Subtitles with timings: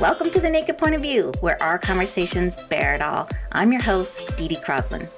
[0.00, 3.28] Welcome to the Naked Point of View, where our conversations bear it all.
[3.50, 5.08] I'm your host, Dee Dee Croslin.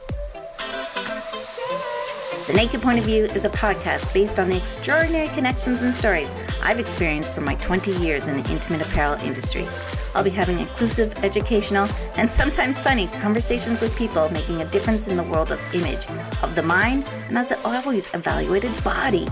[2.47, 6.33] The Naked Point of View is a podcast based on the extraordinary connections and stories
[6.63, 9.67] I've experienced from my 20 years in the intimate apparel industry.
[10.15, 15.17] I'll be having inclusive, educational, and sometimes funny conversations with people making a difference in
[15.17, 16.07] the world of image,
[16.43, 19.27] of the mind, and as always, evaluated body.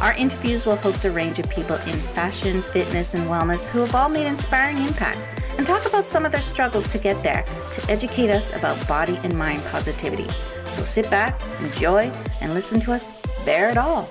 [0.00, 3.94] Our interviews will host a range of people in fashion, fitness, and wellness who have
[3.94, 7.90] all made inspiring impacts and talk about some of their struggles to get there to
[7.90, 10.26] educate us about body and mind positivity.
[10.68, 12.10] So sit back, enjoy,
[12.40, 13.12] and listen to us
[13.44, 14.08] bear it all.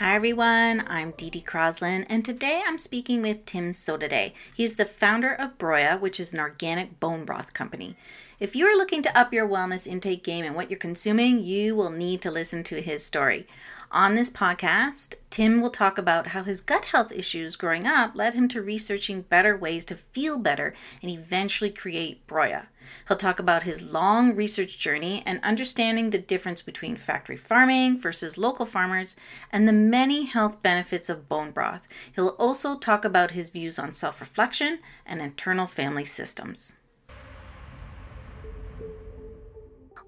[0.00, 4.32] Hi everyone, I'm Dee Dee Croslin, and today I'm speaking with Tim Sotoadeh.
[4.56, 7.96] He's the founder of Broya, which is an organic bone broth company.
[8.38, 11.76] If you are looking to up your wellness intake game and what you're consuming, you
[11.76, 13.46] will need to listen to his story.
[13.92, 18.34] On this podcast, Tim will talk about how his gut health issues growing up led
[18.34, 22.68] him to researching better ways to feel better and eventually create Broya.
[23.08, 28.38] He'll talk about his long research journey and understanding the difference between factory farming versus
[28.38, 29.16] local farmers
[29.50, 31.88] and the many health benefits of bone broth.
[32.14, 36.76] He'll also talk about his views on self reflection and internal family systems.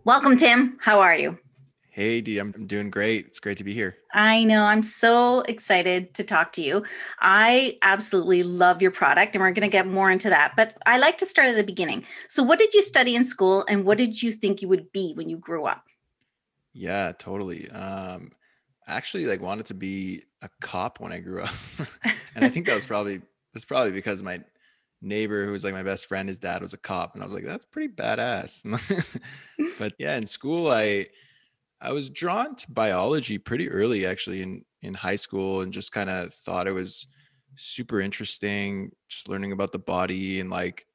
[0.04, 0.78] Welcome, Tim.
[0.82, 1.38] How are you?
[1.92, 3.26] Hey, Dee, I'm, I'm doing great.
[3.26, 3.98] It's great to be here.
[4.14, 4.62] I know.
[4.62, 6.84] I'm so excited to talk to you.
[7.20, 10.54] I absolutely love your product, and we're going to get more into that.
[10.56, 12.06] But I like to start at the beginning.
[12.28, 15.12] So, what did you study in school, and what did you think you would be
[15.16, 15.84] when you grew up?
[16.72, 17.68] Yeah, totally.
[17.68, 18.32] Um,
[18.88, 21.54] I actually like wanted to be a cop when I grew up,
[22.34, 23.20] and I think that was probably
[23.52, 24.40] that's probably because my
[25.02, 27.34] neighbor who was like my best friend, his dad was a cop, and I was
[27.34, 28.64] like, that's pretty badass.
[29.78, 31.08] but yeah, in school, I
[31.82, 36.08] I was drawn to biology pretty early, actually, in in high school, and just kind
[36.08, 37.06] of thought it was
[37.56, 40.86] super interesting, just learning about the body and like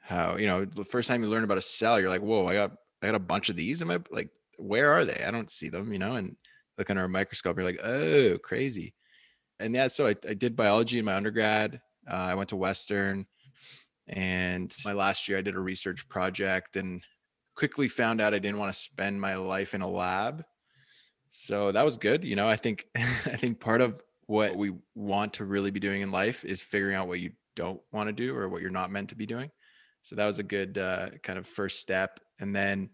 [0.00, 2.54] how you know the first time you learn about a cell, you're like, whoa, I
[2.54, 2.72] got
[3.02, 3.82] I got a bunch of these.
[3.82, 5.22] Am I like, where are they?
[5.24, 6.16] I don't see them, you know.
[6.16, 6.36] And
[6.78, 8.94] look under a microscope, you're like, oh, crazy.
[9.60, 11.80] And yeah, so I, I did biology in my undergrad.
[12.10, 13.26] Uh, I went to Western,
[14.08, 17.02] and my last year I did a research project and
[17.54, 20.44] quickly found out I didn't want to spend my life in a lab.
[21.28, 22.24] So that was good.
[22.24, 26.02] You know, I think I think part of what we want to really be doing
[26.02, 28.90] in life is figuring out what you don't want to do or what you're not
[28.90, 29.50] meant to be doing.
[30.02, 32.20] So that was a good uh, kind of first step.
[32.38, 32.90] And then,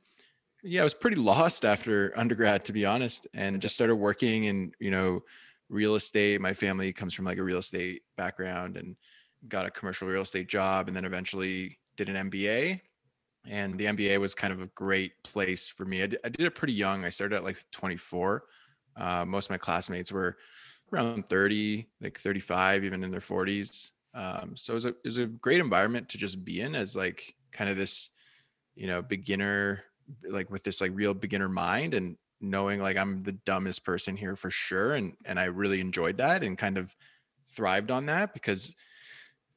[0.63, 4.73] yeah, I was pretty lost after undergrad, to be honest, and just started working in,
[4.79, 5.21] you know,
[5.69, 6.41] real estate.
[6.41, 8.97] My family comes from like a real estate background and
[9.49, 12.81] got a commercial real estate job and then eventually did an MBA
[13.47, 16.03] and the MBA was kind of a great place for me.
[16.03, 17.05] I did, I did it pretty young.
[17.05, 18.45] I started at like 24.
[18.97, 20.37] Uh, most of my classmates were
[20.93, 23.93] around 30, like 35, even in their 40s.
[24.13, 26.97] Um, so it was a it was a great environment to just be in as
[26.97, 28.11] like kind of this,
[28.75, 29.85] you know, beginner,
[30.29, 34.35] like with this like real beginner mind and knowing like I'm the dumbest person here
[34.35, 34.95] for sure.
[34.95, 36.95] And and I really enjoyed that and kind of
[37.51, 38.75] thrived on that because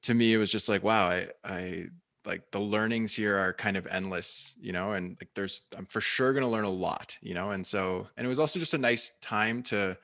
[0.04, 1.86] to me it was just like wow I I
[2.26, 6.02] like the learnings here are kind of endless, you know, and like there's I'm for
[6.02, 7.52] sure going to learn a lot, you know.
[7.52, 9.98] And so and it was also just a nice time to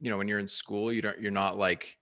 [0.00, 1.96] you know, when you're in school, you don't you're not like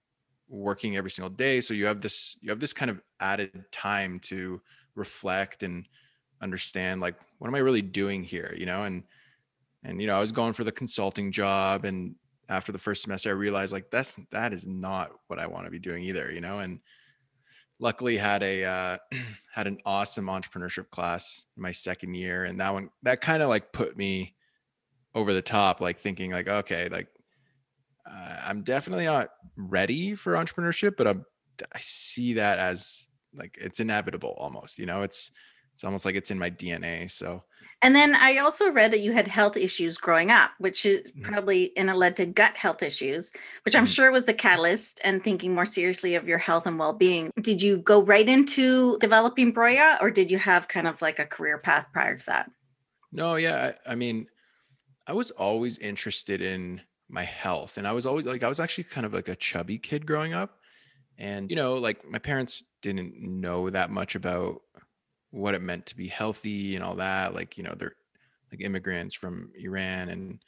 [0.48, 4.18] working every single day, so you have this you have this kind of added time
[4.20, 4.60] to
[4.94, 5.86] reflect and
[6.42, 8.84] understand like what am I really doing here, you know?
[8.84, 9.04] And
[9.84, 12.14] and you know, I was going for the consulting job and
[12.48, 15.70] after the first semester I realized like that's that is not what I want to
[15.70, 16.60] be doing either, you know?
[16.60, 16.80] And
[17.80, 18.96] luckily had a uh,
[19.52, 23.72] had an awesome entrepreneurship class my second year and that one that kind of like
[23.72, 24.34] put me
[25.14, 27.08] over the top like thinking like okay like
[28.08, 31.24] uh, i'm definitely not ready for entrepreneurship but i'm
[31.74, 35.02] i see that as like it's inevitable almost you know?
[35.02, 35.30] It's
[35.72, 37.42] it's almost like it's in my dna so
[37.82, 41.22] and then I also read that you had health issues growing up, which is mm-hmm.
[41.22, 43.32] probably and it led to gut health issues,
[43.64, 43.90] which I'm mm-hmm.
[43.90, 47.30] sure was the catalyst and thinking more seriously of your health and well-being.
[47.40, 51.26] Did you go right into developing Broya or did you have kind of like a
[51.26, 52.50] career path prior to that?
[53.12, 53.72] No, yeah.
[53.86, 54.26] I, I mean,
[55.06, 58.84] I was always interested in my health and I was always like I was actually
[58.84, 60.58] kind of like a chubby kid growing up.
[61.18, 64.62] And you know, like my parents didn't know that much about
[65.30, 67.34] what it meant to be healthy and all that.
[67.34, 67.96] Like, you know, they're
[68.50, 70.38] like immigrants from Iran and,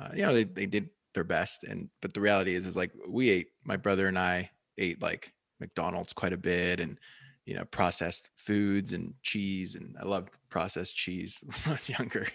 [0.00, 1.64] uh, you know, they, they did their best.
[1.64, 5.32] And, but the reality is, is like we ate, my brother and I ate like
[5.60, 6.98] McDonald's quite a bit and
[7.44, 9.74] you know, processed foods and cheese.
[9.74, 12.26] And I loved processed cheese when I was younger.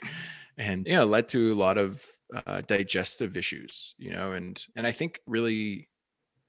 [0.58, 2.06] And, you know, led to a lot of
[2.46, 5.88] uh, digestive issues, you know, and, and I think really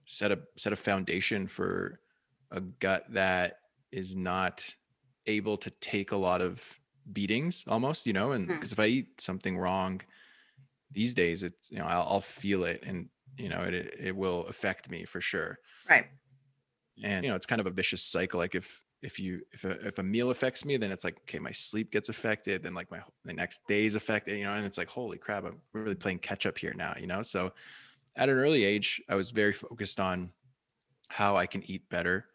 [0.06, 2.00] set a, set a foundation for
[2.50, 3.58] a gut that
[3.92, 4.68] is not
[5.28, 6.80] able to take a lot of
[7.12, 8.72] beatings almost, you know, and because mm.
[8.72, 10.00] if I eat something wrong
[10.90, 14.46] these days, it's, you know, I'll, I'll feel it and, you know, it, it will
[14.46, 15.58] affect me for sure.
[15.88, 16.06] Right
[17.02, 19.70] and you know it's kind of a vicious cycle like if if you if a,
[19.86, 22.90] if a meal affects me then it's like okay my sleep gets affected then like
[22.90, 26.18] my the next day's affected you know and it's like holy crap i'm really playing
[26.18, 27.52] catch up here now you know so
[28.16, 30.30] at an early age i was very focused on
[31.08, 32.26] how i can eat better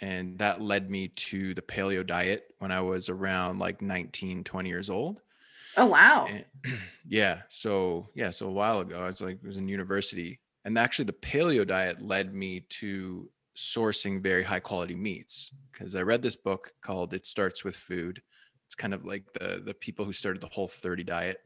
[0.00, 4.68] and that led me to the paleo diet when i was around like 19 20
[4.68, 5.20] years old
[5.76, 6.44] oh wow and,
[7.06, 10.78] yeah so yeah so a while ago i was like I was in university and
[10.78, 16.22] actually the paleo diet led me to sourcing very high quality meats because I read
[16.22, 18.22] this book called It Starts with Food.
[18.66, 21.38] It's kind of like the the people who started the Whole30 diet.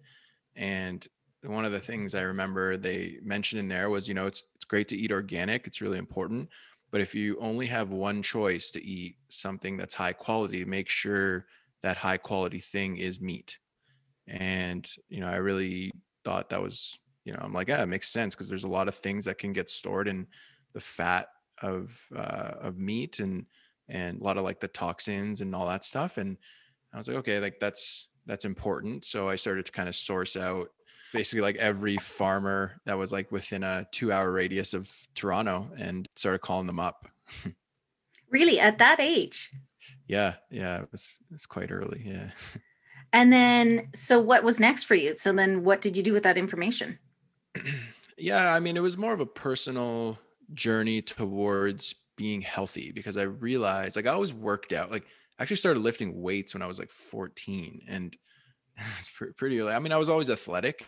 [0.57, 1.07] And
[1.43, 4.65] one of the things I remember they mentioned in there was, you know, it's it's
[4.65, 6.49] great to eat organic, it's really important,
[6.95, 11.45] but if you only have one choice to eat something that's high quality, make sure
[11.83, 13.59] that high quality thing is meat.
[14.29, 15.91] And, you know, I really
[16.25, 18.87] thought that was, you know, I'm like, yeah, it makes sense because there's a lot
[18.87, 20.29] of things that can get stored in
[20.73, 21.31] the fat
[21.63, 23.47] of uh, of meat and
[23.89, 26.17] and a lot of like the toxins and all that stuff.
[26.17, 26.37] And
[26.93, 29.05] I was like, okay, like that's that's important.
[29.05, 30.69] So I started to kind of source out
[31.15, 36.09] basically like every farmer that was like within a two hour radius of Toronto and
[36.17, 37.09] started calling them up.
[38.31, 39.51] really, at that age?
[40.09, 42.03] Yeah, yeah, it was it's quite early.
[42.05, 42.31] Yeah.
[43.13, 45.15] And then, so what was next for you?
[45.15, 46.99] So then, what did you do with that information?
[48.19, 50.19] yeah, I mean, it was more of a personal
[50.53, 54.91] journey towards being healthy because I realized like I always worked out.
[54.91, 55.05] Like
[55.39, 58.17] I actually started lifting weights when I was like 14 and
[58.99, 59.73] it's pretty early.
[59.73, 60.85] I mean, I was always athletic.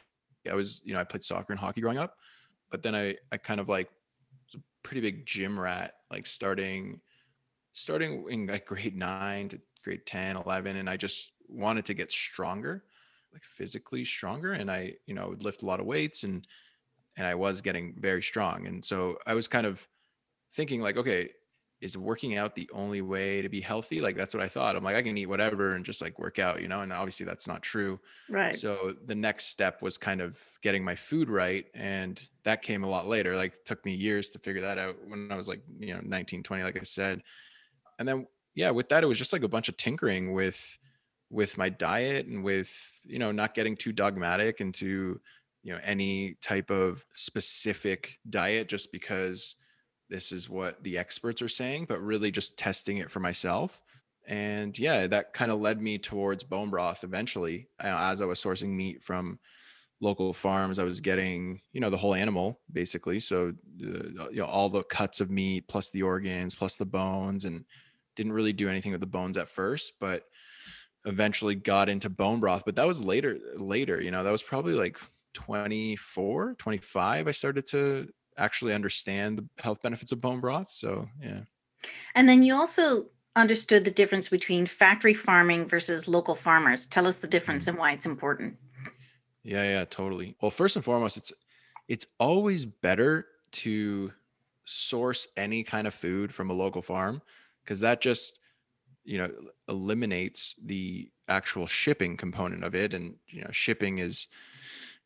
[0.50, 2.16] I was, you know, I played soccer and hockey growing up,
[2.70, 3.88] but then I, I kind of like
[4.46, 7.00] was a pretty big gym rat, like starting,
[7.72, 10.76] starting in like grade nine to grade 10, 11.
[10.76, 12.84] And I just wanted to get stronger,
[13.32, 14.52] like physically stronger.
[14.52, 16.46] And I, you know, would lift a lot of weights and,
[17.16, 18.66] and I was getting very strong.
[18.66, 19.86] And so I was kind of
[20.52, 21.30] thinking like, okay,
[21.80, 24.00] is working out the only way to be healthy?
[24.00, 24.76] Like that's what I thought.
[24.76, 26.80] I'm like, I can eat whatever and just like work out, you know.
[26.80, 28.00] And obviously that's not true.
[28.30, 28.56] Right.
[28.56, 31.66] So the next step was kind of getting my food right.
[31.74, 33.36] And that came a lot later.
[33.36, 36.42] Like took me years to figure that out when I was like, you know, 19,
[36.42, 37.22] 20, like I said.
[37.98, 40.78] And then yeah, with that, it was just like a bunch of tinkering with
[41.28, 42.72] with my diet and with,
[43.04, 45.20] you know, not getting too dogmatic into
[45.66, 49.56] you know any type of specific diet just because
[50.08, 53.80] this is what the experts are saying but really just testing it for myself.
[54.28, 58.70] And yeah that kind of led me towards bone broth eventually as i was sourcing
[58.70, 59.38] meat from
[60.00, 63.20] local farms i was getting you know the whole animal basically.
[63.20, 67.44] So uh, you know all the cuts of meat plus the organs plus the bones
[67.44, 67.64] and
[68.16, 70.24] didn't really do anything with the bones at first but
[71.04, 72.64] eventually got into bone broth.
[72.66, 74.96] But that was later later you know that was probably like
[75.36, 80.70] 24, 25, I started to actually understand the health benefits of bone broth.
[80.70, 81.40] So, yeah.
[82.14, 86.86] And then you also understood the difference between factory farming versus local farmers.
[86.86, 87.70] Tell us the difference mm-hmm.
[87.70, 88.56] and why it's important.
[89.42, 90.36] Yeah, yeah, totally.
[90.40, 91.32] Well, first and foremost, it's
[91.88, 94.12] it's always better to
[94.64, 97.22] source any kind of food from a local farm
[97.62, 98.40] because that just
[99.04, 99.30] you know
[99.68, 104.26] eliminates the actual shipping component of it and you know shipping is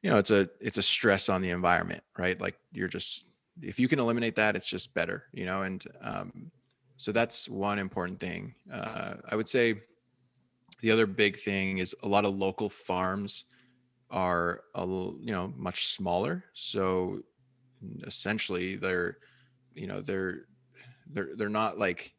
[0.02, 2.40] you know it's a it's a stress on the environment right?
[2.40, 3.26] Like you're just
[3.62, 6.50] if you can eliminate that it's just better you know and um,
[6.96, 8.54] so that's one important thing.
[8.72, 9.80] Uh, i would say
[10.80, 13.46] the other big thing is a lot of local farms
[14.10, 16.44] are a you know much smaller.
[16.54, 17.20] So
[18.06, 19.18] essentially they're
[19.74, 20.46] you know they're
[21.12, 22.12] they're they're not like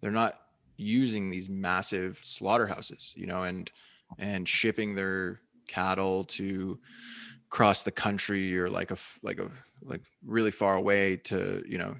[0.00, 0.40] they're not
[0.76, 3.70] using these massive slaughterhouses you know and
[4.18, 6.78] and shipping their cattle to
[7.50, 9.50] cross the country or like a like a
[9.82, 11.94] like really far away to you know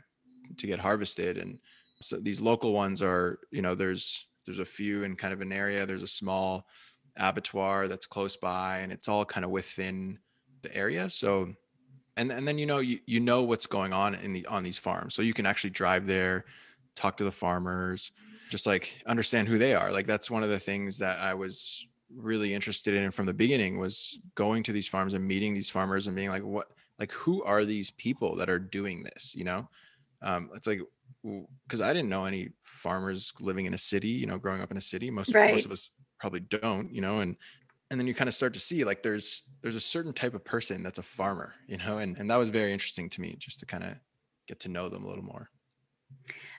[0.56, 1.38] to get harvested.
[1.38, 1.58] And
[2.00, 5.52] so these local ones are you know there's there's a few in kind of an
[5.52, 5.86] area.
[5.86, 6.66] There's a small
[7.16, 10.18] abattoir that's close by and it's all kind of within
[10.62, 11.08] the area.
[11.08, 11.54] So
[12.16, 14.78] and and then you know you, you know what's going on in the on these
[14.78, 15.14] farms.
[15.14, 16.44] So you can actually drive there
[16.96, 18.12] talk to the farmers
[18.50, 19.90] just like understand who they are.
[19.90, 23.78] Like that's one of the things that i was really interested in from the beginning
[23.78, 27.42] was going to these farms and meeting these farmers and being like what like who
[27.44, 29.68] are these people that are doing this you know
[30.22, 30.80] um, it's like
[31.66, 34.76] because I didn't know any farmers living in a city, you know, growing up in
[34.76, 35.10] a city.
[35.10, 35.46] Most Right.
[35.46, 37.36] most of us probably don't, you know, and
[37.90, 40.44] and then you kind of start to see like there's there's a certain type of
[40.44, 43.60] person that's a farmer, you know, and and that was very interesting to me just
[43.60, 43.96] to kind of
[44.46, 45.50] get to know them a little more.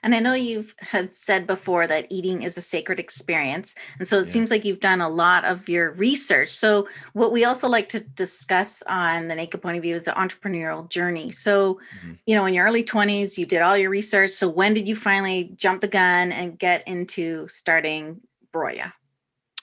[0.02, 3.74] And I know you've have said before that eating is a sacred experience.
[3.98, 4.32] And so it Yeah.
[4.32, 6.50] seems like you've done a lot of your research.
[6.50, 10.12] So what we also like to discuss on the Naked Point of View is the
[10.12, 11.30] entrepreneurial journey.
[11.30, 12.18] So, Mhm.
[12.26, 14.30] you know, in your early 20s, you did all your research.
[14.30, 18.20] So when did you finally jump the gun and get into starting
[18.52, 18.92] Broya?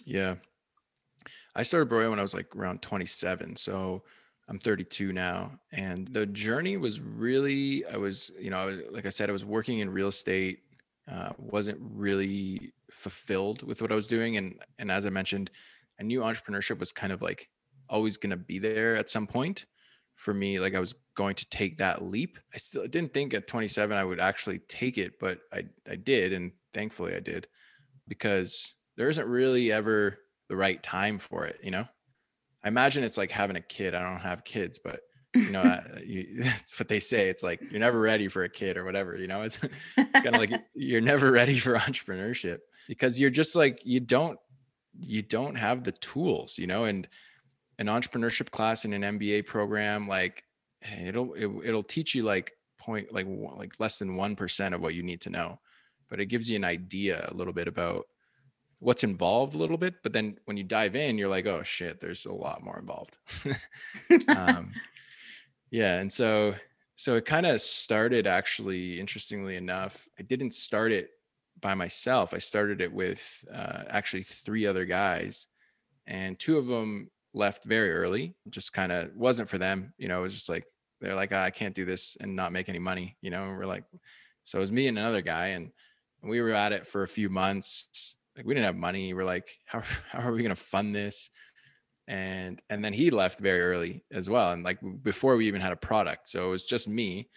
[0.03, 0.35] Yeah.
[1.55, 3.55] I started Broya when I was like around 27.
[3.55, 4.03] So
[4.49, 5.51] I'm 32 now.
[5.71, 9.79] And the journey was really, I was, you know, like I said, I was working
[9.79, 10.59] in real estate,
[11.11, 14.37] uh, wasn't really fulfilled with what I was doing.
[14.37, 15.49] And, and as I mentioned,
[15.99, 17.47] I knew entrepreneurship was kind of like
[17.89, 19.65] always going to be there at some point
[20.15, 20.59] for me.
[20.59, 22.39] Like I was going to take that leap.
[22.53, 26.33] I still didn't think at 27 I would actually take it, but I, I did.
[26.33, 27.47] And thankfully I did
[28.07, 30.19] because there isn't really ever
[30.49, 31.87] the right time for it, you know?
[32.63, 33.93] I imagine it's like having a kid.
[33.93, 35.01] I don't have kids, but
[35.35, 37.29] you know, uh, you, that's what they say.
[37.29, 39.41] It's like you're never ready for a kid or whatever, you know?
[39.43, 39.59] It's,
[39.97, 43.99] it's kind of like you- you're never ready for entrepreneurship because you're just like you
[43.99, 44.39] don't
[44.99, 47.07] you don't have the tools, you know, and
[47.79, 50.43] an entrepreneurship class in an MBA program like
[51.05, 53.25] it'll it, it'll teach you like point like
[53.57, 55.59] like less than 1% of what you need to know
[56.09, 58.05] but it gives you an idea a little bit about
[58.83, 61.99] what's involved a little bit but then when you dive in you're like oh shit
[61.99, 63.17] there's a lot more involved.
[64.27, 64.71] Um,
[65.71, 66.53] yeah and so
[66.95, 71.09] so it kind of started actually interestingly enough i didn't start it
[71.59, 75.47] by myself i started it with uh, actually three other guys
[76.05, 80.19] and two of them left very early just kind of wasn't for them you know
[80.19, 80.65] it was just like
[81.01, 83.57] they're like "Ah, i can't do this and not make any money you know and
[83.57, 83.85] we're like
[84.45, 85.71] so it was me and another guy and
[86.21, 89.47] we were at it for a few months like we didn't have money we're like
[89.65, 91.29] how, how are we to fund this?
[92.07, 95.71] And and then he left very early as well and like before we even had
[95.71, 97.29] a product so it was just me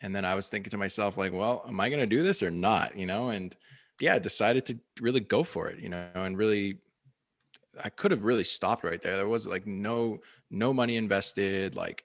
[0.00, 2.50] and then i was thinking to myself like well am i to do this or
[2.50, 2.96] not?
[2.96, 3.54] You know and
[4.00, 6.78] yeah decided to really go for it you know and really
[7.82, 10.18] i could have really stopped right there there was like no
[10.50, 12.02] no money invested like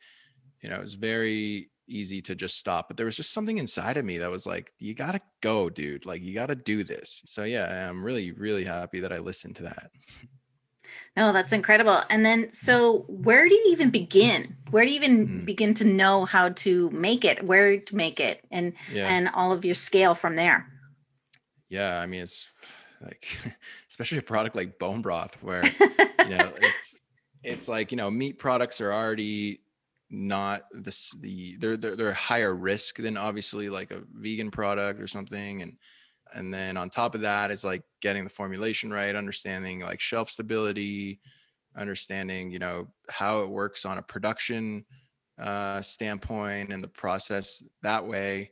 [0.62, 3.98] you know it was very easy to just stop but there was just something inside
[3.98, 7.44] of me that was like you gotta go dude like you gotta do this so
[7.44, 9.92] yeah i'm really really happy that i listened to that
[11.18, 12.02] No, that's incredible.
[12.10, 14.56] And then, so where do you even begin?
[14.72, 15.46] Where do you even Mm.
[15.46, 19.52] begin to know how to make it, where to make it, and yeah and all
[19.52, 20.68] of your scale from there?
[21.68, 22.50] Yeah, I mean it's
[23.02, 23.28] like
[23.90, 25.64] especially a product like bone broth where
[26.26, 26.96] you know it's
[27.44, 29.62] it's like you know meat products are already
[30.10, 35.08] not this the they're, they're they're higher risk than obviously like a vegan product or
[35.08, 35.78] something and
[36.34, 40.30] and then on top of that is like getting the formulation right understanding like shelf
[40.30, 41.20] stability
[41.76, 44.86] understanding you know how it works on a production
[45.40, 48.52] uh standpoint and the process that way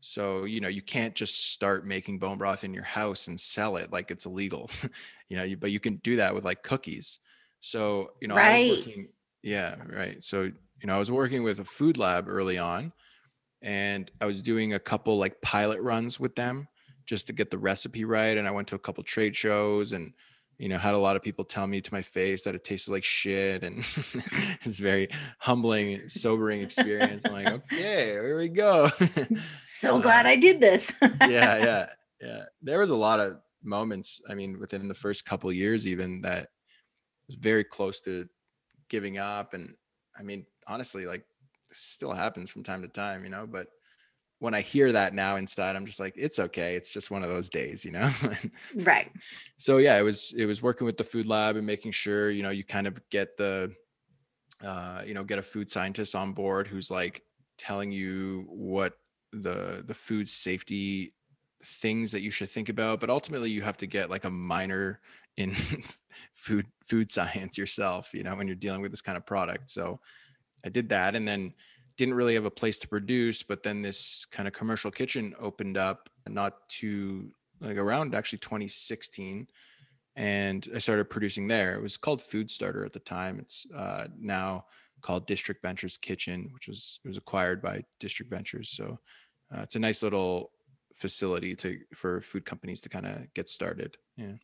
[0.00, 3.76] so, you know, you can't just start making bone broth in your house and sell
[3.76, 4.70] it like it's illegal,
[5.28, 7.18] you know, you, but you can do that with like cookies.
[7.60, 8.68] So, you know, Right.
[8.68, 9.08] working,
[9.42, 10.22] yeah, right.
[10.22, 12.92] So, you know, I was working with a food lab early on
[13.62, 16.68] and I was doing a couple like pilot runs with them
[17.06, 18.36] just to get the recipe right.
[18.36, 20.12] And I went to a couple trade shows and,
[20.58, 22.92] you know, had a lot of people tell me to my face that it tasted
[22.92, 23.62] like shit.
[23.62, 23.78] And
[24.64, 27.24] it's very humbling, sobering experience.
[27.24, 28.90] I'm like, okay, here we go.
[29.60, 30.92] So Uh, glad I did this.
[31.02, 31.18] yeah,
[31.58, 31.86] yeah,
[32.20, 32.42] yeah.
[32.62, 34.20] There was a lot of moments.
[34.28, 36.48] I mean, within the first couple of years, even that
[37.28, 38.26] was very close to
[38.88, 39.54] giving up.
[39.54, 39.74] And
[40.18, 41.24] I mean, honestly, like
[41.72, 43.46] still happens from time to time, you know.
[43.46, 43.68] But
[44.38, 46.74] when I hear that now inside, I'm just like, it's okay.
[46.74, 48.10] It's just one of those days, you know.
[48.76, 49.10] right.
[49.56, 52.42] so yeah, it was it was working with the food lab and making sure you
[52.42, 53.72] know you kind of get the
[54.64, 57.22] uh, you know get a food scientist on board who's like
[57.58, 58.94] telling you what
[59.32, 61.12] the the food safety
[61.64, 65.00] things that you should think about but ultimately you have to get like a minor
[65.36, 65.54] in
[66.34, 70.00] food food science yourself you know when you're dealing with this kind of product so
[70.66, 71.54] i did that and then
[71.96, 75.78] didn't really have a place to produce but then this kind of commercial kitchen opened
[75.78, 77.30] up not too
[77.60, 79.46] like around actually 2016
[80.16, 81.74] and i started producing there.
[81.74, 83.38] It was called food starter at the time.
[83.38, 84.64] It's uh, now
[85.02, 88.70] called district ventures kitchen which was it was acquired by district ventures.
[88.70, 88.98] So
[89.54, 90.50] uh, it's a nice little
[90.94, 93.96] facility to for food companies to kind of get started.
[94.16, 94.36] Yeah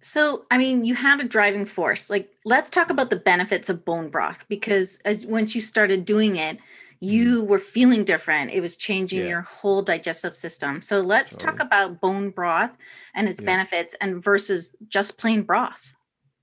[0.00, 2.08] So, I mean, you had a driving force.
[2.08, 6.36] Like, let's talk about the benefits of bone broth because as once you started doing
[6.36, 6.58] it,
[7.00, 7.50] you mm-hmm.
[7.50, 8.50] were feeling different.
[8.52, 9.28] It was changing Yeah.
[9.28, 10.80] your whole digestive system.
[10.80, 12.76] So let's talk about bone broth
[13.14, 13.46] and its Yeah.
[13.46, 15.94] benefits and versus just plain broth.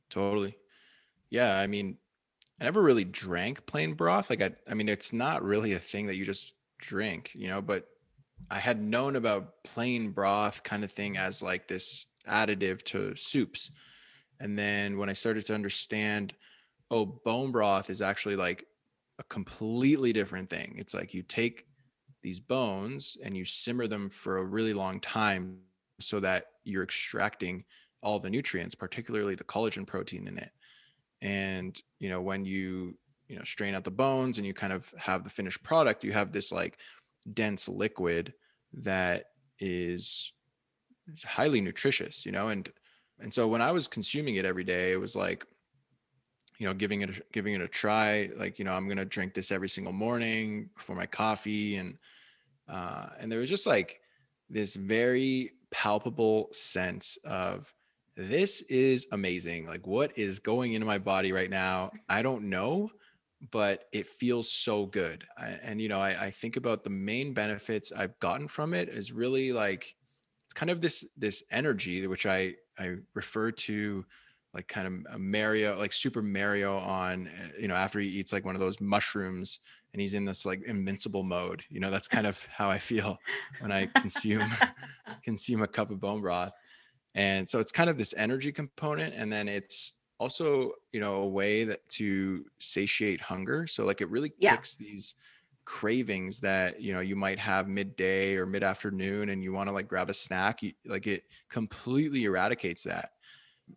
[0.10, 0.58] Totally.
[1.30, 1.98] Yeah, I mean,
[2.60, 4.30] I never really drank plain broth.
[4.30, 7.62] Like I I mean, it's not really a thing that you just drink, you know,
[7.62, 7.88] but
[8.50, 13.72] I had known about plain broth kind of thing as like this additive to soups.
[14.40, 16.34] And then when I started to understand,
[16.92, 18.66] oh, bone broth is actually like
[19.20, 20.76] a completely different thing.
[20.78, 21.66] It's like you take
[22.22, 25.58] these bones and you simmer them for a really long time
[26.00, 27.64] so that you're extracting
[28.02, 30.52] all the nutrients, particularly the collagen protein in it.
[31.22, 34.94] And, you know, when you, you know, strain out the bones and you kind of
[34.98, 36.78] have the finished product, you have this like
[37.34, 38.34] dense liquid
[38.74, 39.26] that
[39.60, 40.34] is
[41.24, 42.72] highly nutritious, you know, and
[43.20, 45.46] and so when I was consuming it every day, it was like,
[46.58, 48.30] you know, giving it a, giving it a try.
[48.36, 51.98] Like, you know, I'm gonna drink this every single morning for my coffee, and
[52.68, 54.00] uh, and there was just like
[54.50, 57.74] this very palpable sense of
[58.18, 59.68] this is amazing.
[59.68, 61.92] Like, what is going into my body right now?
[62.08, 62.90] I don't know,
[63.52, 65.26] but it feels so good.
[65.38, 68.90] I, and you know, I, I think about the main benefits I've gotten from it
[68.90, 69.96] is really like
[70.56, 74.06] kind of this this energy which I I refer to
[74.54, 78.32] like kind of a Mario like Super Mario on uh, you know after he eats
[78.34, 79.60] like one of those mushrooms
[79.94, 81.64] and he's in this like invincible mode.
[81.70, 83.22] You know, that's kind of how I feel
[83.60, 84.50] when I consume
[85.24, 86.54] consume a cup of bone broth.
[87.14, 91.28] And so it's kind of this energy component and then it's also, you know, a
[91.28, 93.68] way that to satiate hunger.
[93.68, 94.58] So like it really Yeah.
[94.58, 95.16] kicks these
[95.66, 99.88] cravings that, you know, you might have midday or mid-afternoon and you want to like
[99.88, 103.12] grab a snack, you, like it completely eradicates that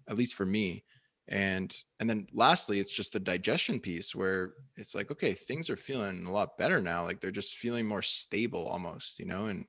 [0.08, 0.84] at least for me.
[1.28, 5.76] And and then lastly it's just the digestion piece where it's like okay things are
[5.76, 9.66] feeling a lot better now like they're just feeling more stable almost you know and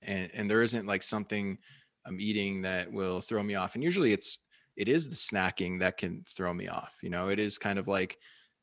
[0.00, 1.58] and and there isn't like something
[2.06, 3.74] i'm eating that will throw me off.
[3.74, 4.38] And usually it's
[4.78, 7.28] it is the snacking that can throw me off you know?
[7.28, 8.16] It is kind of like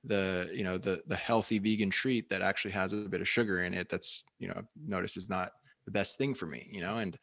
[0.03, 3.63] the you know the the healthy vegan treat that actually has a bit of sugar
[3.63, 5.51] in it that's you know notice is not
[5.85, 7.17] the best thing for me you know and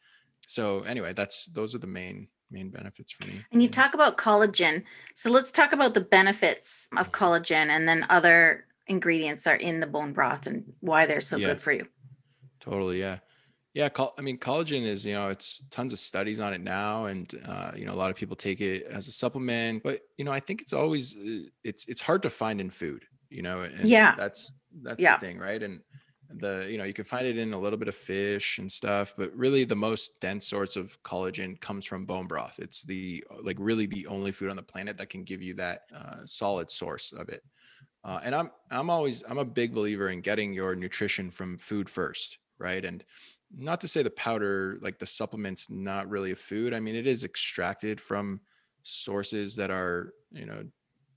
[0.45, 4.17] so anyway that's those are the main main benefits for me And you talk about
[4.17, 4.83] collagen.
[5.15, 7.23] So let's talk about the benefits of mm-hmm.
[7.23, 11.37] collagen and then other ingredients that are in the bone broth and why they're so
[11.37, 11.47] Yeah.
[11.47, 11.87] good for you.
[12.61, 13.19] Totally, yeah,
[13.77, 13.89] yeah.
[13.89, 17.31] Col- I mean, collagen is you know it's tons of studies on it now, and
[17.45, 19.83] uh, you know a lot of people take it as a supplement.
[19.83, 23.05] But you know, I think it's always uh, it's it's hard to find in food.
[23.29, 24.15] You know, and Yeah.
[24.15, 25.17] that's that's Yeah.
[25.17, 25.61] the thing, right?
[25.61, 25.81] And
[26.29, 29.13] the you know you can find it in a little bit of fish and stuff,
[29.17, 32.59] but really the most dense source of collagen comes from bone broth.
[32.59, 35.83] It's the like really the only food on the planet that can give you that
[35.95, 37.43] uh, solid source of it.
[38.03, 41.89] Uh, and I'm I'm always I'm a big believer in getting your nutrition from food
[41.89, 42.83] first, right?
[42.83, 43.03] And
[43.55, 46.73] not to say the powder, like the supplements, not really a food.
[46.73, 48.41] I mean, it is extracted from
[48.83, 50.63] sources that are you know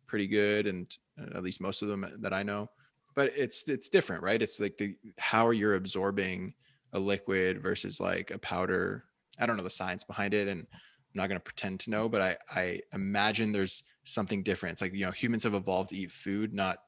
[0.07, 2.71] pretty good, and uh, at least most of them that I know.
[3.14, 4.40] But it's it's different, right?
[4.40, 6.55] It's like the how you're absorbing
[6.93, 9.05] a liquid versus like a powder.
[9.38, 10.77] I don't know the science behind it, and I'm
[11.14, 14.75] not going to pretend to know, but I I imagine there's something different.
[14.75, 16.79] It's like you know humans have evolved to eat food, not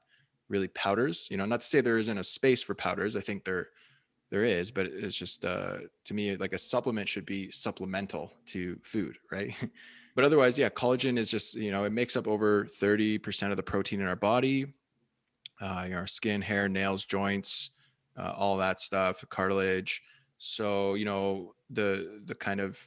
[0.49, 1.27] really powders.
[1.31, 3.17] You know, not to say there isn't a space for powders.
[3.17, 3.69] I think there
[4.33, 8.79] there is, but it's just uh, to me like a supplement should be supplemental to
[8.83, 9.55] food, right?
[10.17, 13.59] but otherwise, yeah, collagen is just you know it makes up over thirty percent of
[13.59, 14.73] the protein in our body,
[15.61, 17.73] uh, you know, our skin, hair, nails, joints,
[18.19, 20.03] uh, all that stuff, cartilage.
[20.39, 22.79] So you know the the kind of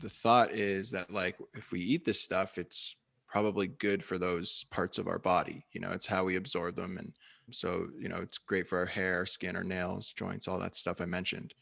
[0.00, 2.94] the thought is that like if we eat this stuff, it's
[3.26, 5.64] probably good for those parts of our body.
[5.72, 7.14] You know, it's how we absorb them, and
[7.50, 11.00] so you know it's great for our hair, skin, our nails, joints, all that stuff
[11.00, 11.54] I mentioned.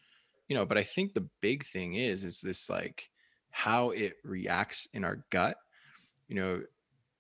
[0.49, 3.11] You know, but I think the big thing is is this like
[3.51, 5.57] how it reacts in our gut.
[6.29, 6.63] You know,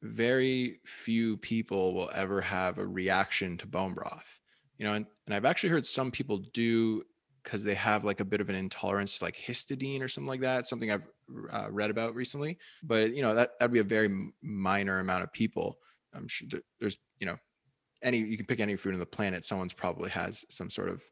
[0.03, 4.41] very few people will ever have a reaction to bone broth.
[4.79, 7.03] You know, and, and I've actually heard some people do
[7.43, 10.41] because they have like a bit of an intolerance to like histidine or something like
[10.41, 10.67] that.
[10.67, 11.07] Something I've
[11.51, 15.33] uh, read about recently, but you know that that'd be a very minor amount of
[15.33, 15.79] people.
[16.13, 16.49] I'm sure
[16.81, 17.37] there's you know
[18.03, 19.45] any you can pick any food on the planet.
[19.45, 21.03] Someone's probably has some sort of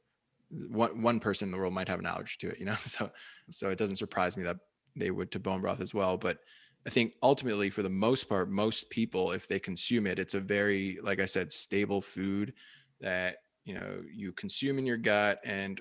[0.51, 2.59] one one person in the world might have an allergy to it.
[2.59, 3.11] You know, so
[3.51, 4.59] so it doesn't surprise me that
[4.97, 6.17] they would to bone broth as well.
[6.17, 6.39] But
[6.87, 10.41] I think ultimately, for the most part, most people, if they consume it, it's a
[10.41, 12.53] very, like I said, stable food
[13.01, 15.81] that you know you consume in your gut, and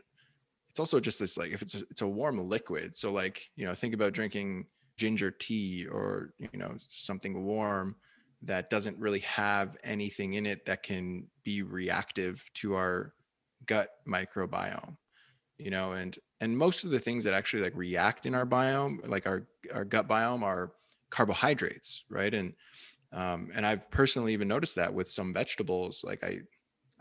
[0.69, 2.95] it's also just this like if it's a, it's a warm liquid.
[2.95, 4.65] So like you know, think about drinking
[4.97, 7.95] ginger tea or you know something warm
[8.43, 13.13] that doesn't really have anything in it that can be reactive to our
[13.65, 14.97] gut microbiome
[15.57, 18.97] you know and and most of the things that actually like react in our biome
[19.07, 20.73] like our our gut biome are
[21.09, 22.33] carbohydrates right?
[22.33, 22.53] And
[23.13, 26.39] um, and i've personally even noticed that with some vegetables like i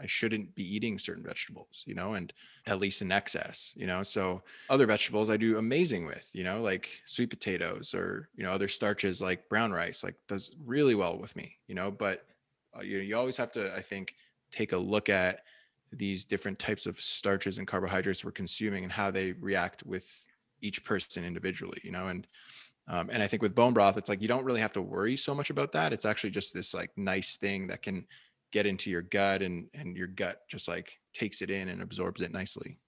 [0.03, 2.33] i shouldn't be eating certain vegetables you know and
[2.67, 6.61] at least in excess you know so other vegetables i do amazing with you know
[6.61, 11.19] like sweet potatoes or you know other starches like brown rice like does really well
[11.19, 12.25] with me you know but
[12.77, 14.15] uh, you, you always have to i think
[14.51, 15.41] take a look at
[15.93, 20.07] these different types of starches and carbohydrates we're consuming and how they react with
[20.61, 22.27] each person individually you know and
[22.89, 25.17] um, and i think with bone broth it's like you don't really have to worry
[25.17, 25.93] so much about that.
[25.93, 28.07] It's actually just this like nice thing that can
[28.53, 32.21] get into your gut and and your gut just like takes it in and absorbs
[32.21, 32.79] it nicely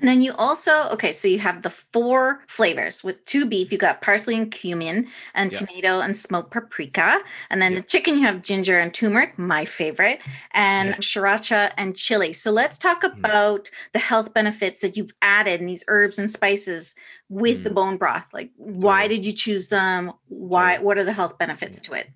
[0.00, 3.76] and then you also, okay, so you have the four flavors with two beef, you
[3.76, 7.20] got parsley and cumin and tomato and smoked paprika.
[7.50, 10.20] And then the chicken, you have ginger and turmeric, my favorite,
[10.52, 10.96] and yeah.
[10.96, 12.32] sriracha and chili.
[12.32, 13.12] So let's talk mm.
[13.18, 13.70] about mm.
[13.92, 16.94] the health benefits that you've added in these herbs and spices
[17.28, 17.64] with mm.
[17.64, 18.32] the bone broth.
[18.32, 20.12] Like, why did you choose them?
[20.28, 22.08] Why, what are the health benefits to it?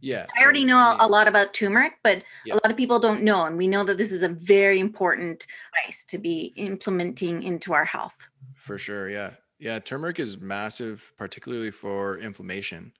[0.00, 0.26] Yeah.
[0.38, 2.54] I already know a lot about turmeric, but yeah.
[2.54, 3.44] a lot of people don't know.
[3.44, 7.84] And we know that this is a very important spice to be implementing into our
[7.84, 8.16] health.
[8.56, 9.10] For sure.
[9.10, 9.32] Yeah.
[9.58, 9.78] Yeah.
[9.78, 12.92] Turmeric is massive, particularly for inflammation.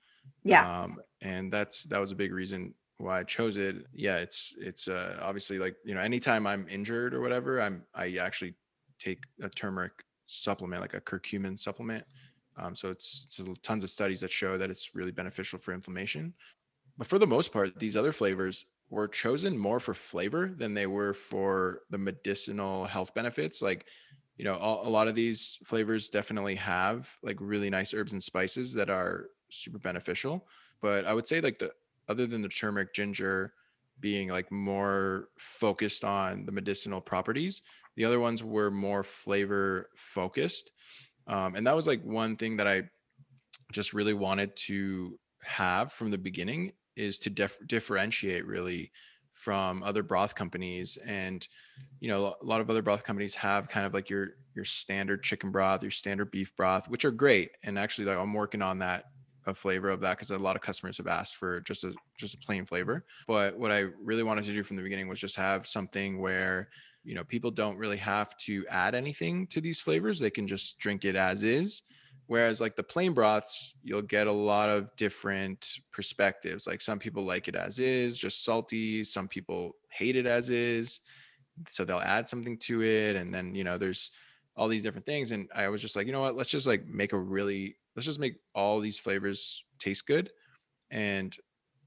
[0.43, 0.83] Yeah.
[0.83, 3.87] Um, and that's, that was a big reason why I chose it.
[3.93, 4.17] Yeah.
[4.17, 8.53] It's, it's, uh, obviously like, you know, anytime I'm injured or whatever, I'm, I actually
[8.99, 9.93] take a turmeric
[10.27, 12.05] supplement, like a curcumin supplement.
[12.57, 16.33] Um, so it's, it's tons of studies that show that it's really beneficial for inflammation.
[16.97, 20.85] But for the most part, these other flavors were chosen more for flavor than they
[20.85, 23.61] were for the medicinal health benefits.
[23.61, 23.85] Like,
[24.37, 28.21] you know, a, a lot of these flavors definitely have like really nice herbs and
[28.21, 30.45] spices that are super beneficial.
[30.81, 31.71] But I would say like the
[32.09, 33.53] other than the turmeric, ginger
[33.99, 37.61] being like more focused on the medicinal properties,
[37.95, 40.71] the other ones were more flavor focused.
[41.27, 42.83] Um, and that was like one thing that I
[43.71, 48.91] just really wanted to have from the beginning is to dif- differentiate really
[49.33, 50.97] from other broth companies.
[51.05, 51.45] And
[51.99, 55.23] you know a lot of other broth companies have kind of like your your standard
[55.23, 57.51] chicken broth your standard beef broth which are great.
[57.63, 59.05] And actually like i'm working on that
[59.47, 62.35] a flavor of that because a lot of customers have asked for just a just
[62.35, 63.03] a plain flavor.
[63.27, 66.69] But what i really wanted to do from the beginning was just have something where
[67.03, 70.19] you know people don't really have to add anything to these flavors.
[70.19, 71.81] They can just drink it as is
[72.31, 76.65] Whereas like the plain broths, you'll get a lot of different perspectives.
[76.65, 79.03] Like some people like it as is, just salty.
[79.03, 81.01] Some people hate it as is.
[81.67, 83.17] So they'll add something to it.
[83.17, 84.11] And then, you know, there's
[84.55, 85.33] all these different things.
[85.33, 88.05] And I was just like, you know what, let's just like make a really, let's
[88.05, 90.31] just make all these flavors taste good
[90.89, 91.35] and,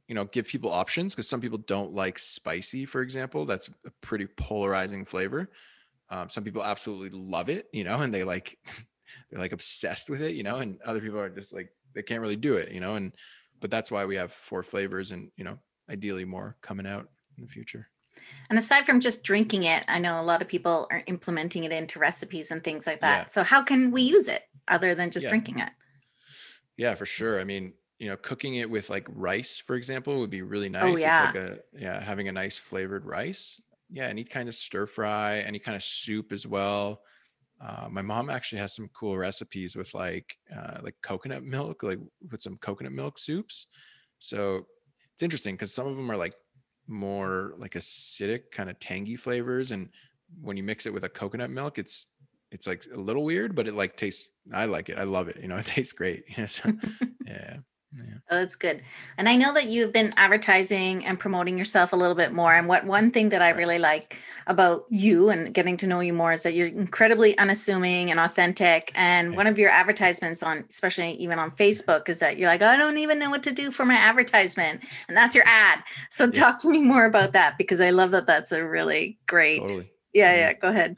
[0.08, 3.46] you know, give people options because some people don't like spicy, for example.
[3.46, 5.48] That's a pretty polarizing flavor.
[6.10, 8.58] Um, some people absolutely love it, you know, and they like
[9.30, 12.20] they're like obsessed with it, you know, and other people are just like they can't
[12.20, 13.12] really do it, you know, and
[13.60, 15.58] but that's why we have four flavors and you know
[15.90, 17.88] ideally more coming out in the future.
[18.48, 21.72] And aside from just drinking it, I know a lot of people are implementing it
[21.72, 23.22] into recipes and things like that.
[23.22, 23.26] Yeah.
[23.26, 25.30] So how can we use it other than just yeah.
[25.30, 25.70] drinking it?
[26.76, 27.40] Yeah, for sure.
[27.40, 30.70] I mean, you know, cooking it with like rice, for example, would be really oh,
[30.70, 30.98] nice.
[30.98, 31.28] Oh, yeah.
[31.28, 33.60] It's like a yeah, having a nice flavored rice.
[33.90, 37.02] Yeah, any kind of stir fry, any kind of soup as well.
[37.60, 41.98] Uh, my mom actually has some cool recipes with like uh, like coconut milk, like
[42.30, 43.66] with some coconut milk soups.
[44.18, 44.66] So
[45.12, 46.34] it's interesting because some of them are like
[46.86, 49.88] more like acidic, kind of tangy flavors, and
[50.40, 52.06] when you mix it with a coconut milk, it's
[52.50, 54.30] it's like a little weird, but it like tastes.
[54.52, 54.98] I like it.
[54.98, 55.38] I love it.
[55.40, 56.24] You know, it tastes great.
[56.48, 56.72] so,
[57.26, 57.58] yeah.
[57.96, 58.14] Yeah.
[58.30, 58.82] Oh, that's good.
[59.18, 62.54] And I know that you've been advertising and promoting yourself a little bit more.
[62.54, 66.12] And what one thing that I really like about you and getting to know you
[66.12, 68.90] more is that you're incredibly unassuming and authentic.
[68.94, 69.36] And yeah.
[69.36, 72.98] one of your advertisements on, especially even on Facebook, is that you're like, I don't
[72.98, 74.82] even know what to do for my advertisement.
[75.08, 75.80] And that's your ad.
[76.10, 76.30] So yeah.
[76.30, 79.60] talk to me more about that because I love that that's a really great.
[79.60, 79.90] Totally.
[80.12, 80.52] Yeah, yeah.
[80.54, 80.96] Go ahead.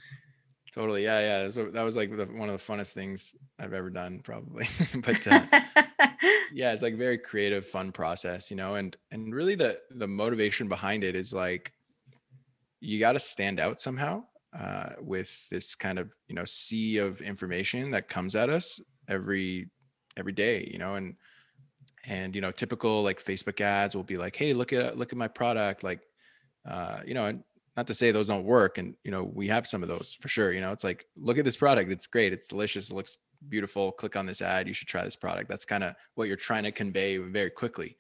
[0.77, 1.05] Totally.
[1.05, 1.49] Yeah, yeah.
[1.49, 4.69] So that was like the, one of the funnest things I've ever done, probably.
[4.97, 5.47] but uh,
[6.53, 10.69] yeah, it's like very creative, fun process, you know, and and really the the motivation
[10.69, 11.73] behind it is like
[12.81, 17.23] you got to stand out somehow uh, with this kind of you know sea of
[17.23, 19.71] information that comes at us every
[20.19, 21.15] every day, you know, and
[22.05, 25.19] and you know typical like Facebook ads will be like, hey, look at look at
[25.19, 26.01] my product, like
[26.69, 27.41] uh, you know,
[27.77, 30.29] not to say those don't work and you know we have some of those for
[30.29, 33.19] sure you know it's like look at this product it's great it's delicious it looks
[33.49, 36.37] beautiful click on this ad you should try this product that's kind of what you're
[36.37, 37.97] trying to convey very quickly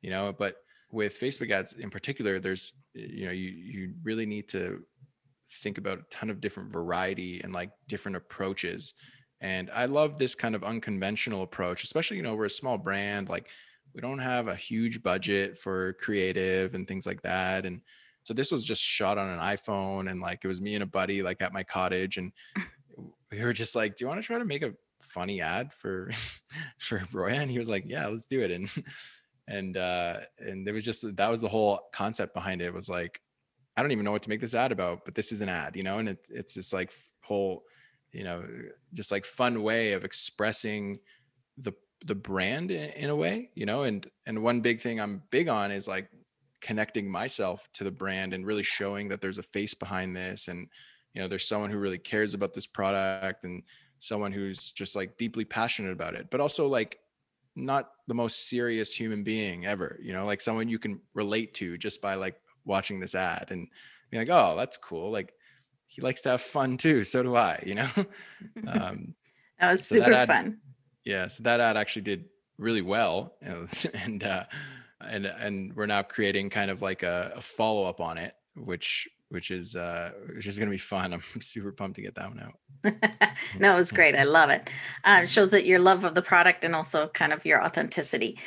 [0.00, 0.56] you know but
[0.90, 4.82] with facebook ads in particular there's you know you you really need to
[5.50, 8.94] think about a ton of different variety and like different approaches.
[9.40, 13.28] And I love this kind of unconventional approach, especially, you know, we're a small brand,
[13.28, 13.46] like
[13.94, 17.64] we don't have a huge budget for creative and things like that.
[17.64, 17.80] And
[18.28, 20.86] so this was just shot on an iPhone and like it was me and a
[20.86, 22.30] buddy like at my cottage and
[23.32, 26.10] we were just like, "Do you want to try to make a funny ad for
[26.78, 28.68] for Broya?" And he was like, "Yeah, let's do it." And
[29.48, 32.66] and uh and there was just that was the whole concept behind it.
[32.66, 33.18] it was like
[33.78, 35.74] I don't even know what to make this ad about, but this is an ad,
[35.74, 37.62] you know, and it, it's this like whole,
[38.12, 38.44] you know,
[38.92, 40.98] just like fun way of expressing
[41.56, 41.72] the
[42.04, 45.48] the brand in, in, a way, you know, and and one big thing I'm big
[45.48, 46.10] on is like
[46.60, 50.68] connecting myself to the brand and really showing that there's a face behind this and
[51.14, 53.62] you know there's someone who really cares about this product and
[54.00, 56.98] someone who's just like deeply passionate about it but also like
[57.56, 61.76] not the most serious human being ever you know like someone you can relate to
[61.76, 63.68] just by like watching this ad and
[64.10, 65.32] be like oh that's cool like
[65.86, 67.88] he likes to have fun too so do i you know?
[68.66, 69.14] Um,
[69.58, 70.58] that was so super that ad, fun.
[71.04, 72.26] Yeah so that ad actually did
[72.58, 74.44] really well you know, and uh
[75.00, 79.50] and and we're now creating kind of like a, a follow-up on it which which
[79.50, 81.12] is uh which is going to be fun.
[81.12, 82.54] I'm super pumped to get that one out.
[83.58, 84.16] No it was great.
[84.16, 84.68] I love it.
[85.04, 88.38] Uh, it shows that your love of the product and also kind of your authenticity.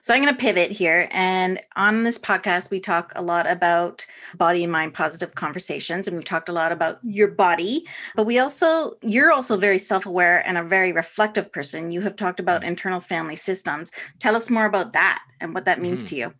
[0.00, 4.06] So i'm going to pivot here and on this podcast we talk a lot about
[4.36, 8.38] body and mind positive conversations and we've talked a lot about your body but we
[8.38, 11.90] also you're also very self-aware and a very reflective person.
[11.90, 13.90] You have talked about internal family systems.
[14.18, 16.08] Tell us more about that and what that means mm-hmm.
[16.08, 16.34] to you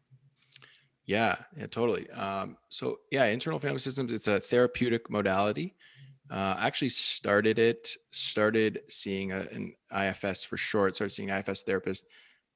[1.06, 2.08] yeah, yeah, totally.
[2.10, 5.74] Um, so yeah, internal family systems, it's a therapeutic modality.
[6.30, 11.62] Uh, I actually started it, started seeing a, an IFS for short, started seeing IFS
[11.62, 12.06] therapist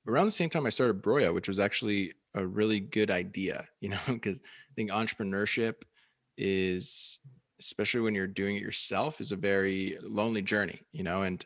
[0.06, 3.90] around the same time I started Broya, which was actually a really good idea, you
[3.90, 5.74] know, because I think entrepreneurship
[6.38, 7.18] is,
[7.60, 11.44] especially when you're doing it yourself, is a very lonely journey, you know, and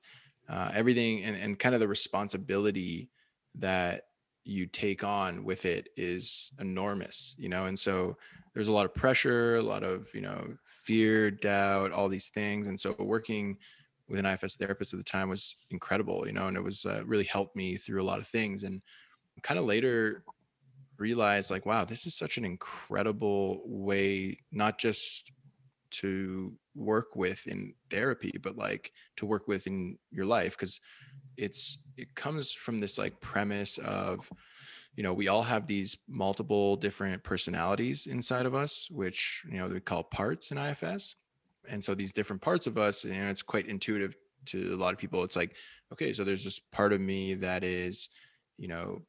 [0.48, 3.08] uh, everything and, and kind of the responsibility
[3.56, 4.04] that
[4.44, 8.16] you take on with it is enormous, you know, and so
[8.54, 12.66] there's a lot of pressure, a lot of, you know, fear, doubt, all these things.
[12.66, 13.56] And so working
[14.08, 17.02] with an IFS therapist at the time was incredible, you know, and it was uh,
[17.06, 18.64] really helped me through a lot of things.
[18.64, 18.82] And
[19.42, 20.22] kind of later
[20.98, 25.32] realized like, wow, this is such an incredible way, not just
[25.90, 30.56] to work with in therapy, but like to work with in your life.
[30.56, 30.80] Cause
[31.36, 34.30] it's it comes from this like premise of
[34.94, 39.66] you know we all have these multiple different personalities inside of us which you know
[39.66, 41.16] we call parts in ifs
[41.68, 44.16] and so these different parts of us and it's quite intuitive
[44.46, 45.22] to a lot of people.
[45.22, 45.54] It's like
[45.92, 48.10] okay so there's this part of me that is
[48.58, 49.02] you know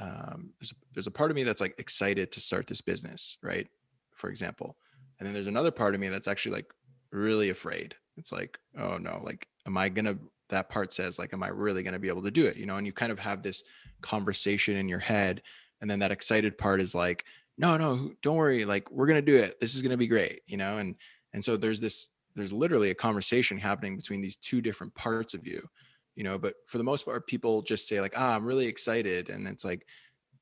[0.00, 3.66] um, there's, there's a part of me that's like excited to start this business right?
[4.14, 4.76] For example.
[5.18, 6.72] And then there's another part of me that's actually like
[7.12, 7.94] really afraid.
[8.16, 10.16] It's like oh no like am i gonna
[10.50, 12.56] that part says like am i really going to be able to do it?
[12.56, 13.62] You know and you kind of have this
[14.02, 15.42] conversation in your head
[15.80, 17.24] and then that excited part is like
[17.58, 19.58] no no don't worry like we're going to do it.
[19.60, 20.96] This is going to be great you know and
[21.32, 25.46] and so there's this there's literally a conversation happening between these two different parts of
[25.46, 25.68] you
[26.16, 29.30] you know but for the most part people just say like ah i'm really excited
[29.30, 29.86] and it's like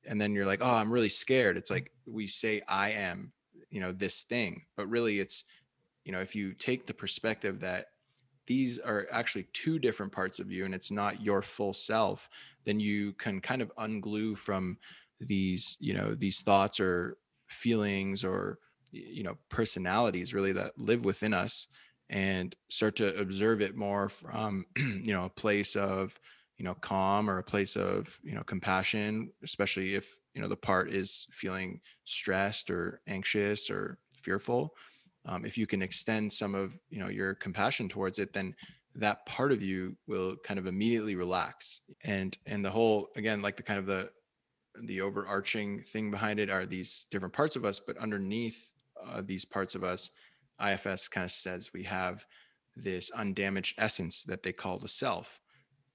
[0.07, 1.57] and then you're like oh i'm really scared.
[1.57, 3.31] It's like we say i am
[3.69, 5.43] you know this thing but really it's
[6.03, 7.87] you know if you take the perspective that
[8.49, 12.27] these are actually two different parts of you and it's not your full self
[12.65, 14.77] then you can kind of unglue from
[15.21, 18.57] these you know these thoughts or feelings or
[18.91, 21.67] you know personalities really that live within us
[22.09, 26.19] and start to observe it more from you know a place of
[26.57, 30.55] you know calm or a place of you know compassion especially if you know the
[30.55, 34.73] part is feeling stressed or anxious or fearful
[35.25, 38.53] um, if you can extend some of you know your compassion towards it then
[38.95, 41.81] that part of you will kind of immediately relax.
[42.03, 44.09] And and the whole again like the kind of the
[44.83, 48.71] the overarching thing behind it are these different parts of us but underneath
[49.05, 50.11] uh, these parts of us
[50.61, 52.25] ifs kind of says we have
[52.75, 55.41] this undamaged essence that they call the self.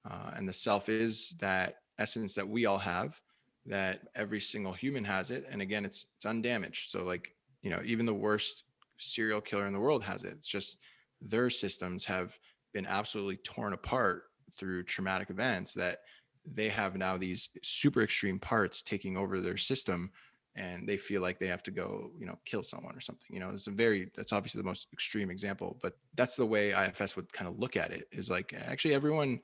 [0.09, 3.21] Uh, and the self is that essence that we all have
[3.67, 5.47] that every single human has it.
[5.51, 6.91] And again it's it's undamaged.
[6.91, 8.65] So like you know even the worst
[8.99, 10.35] serial killer in the world has it.
[10.37, 10.79] It's just
[11.21, 12.39] their systems have
[12.73, 14.25] been absolutely torn apart
[14.57, 15.99] through traumatic events that
[16.45, 20.11] they have now these super extreme parts taking over their system
[20.57, 23.41] and they feel like they have to go you know kill someone or something you
[23.41, 27.17] know it's a very that's obviously the most extreme example but that's the way ifs
[27.17, 29.41] would kind of look at it is like actually everyone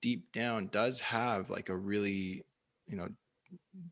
[0.00, 2.44] deep down does have like a really
[2.86, 3.08] you know